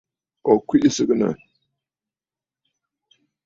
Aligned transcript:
Ò 0.51 0.53
kwìʼi 0.67 0.89
sɨgɨ̀nə̀. 0.95 1.31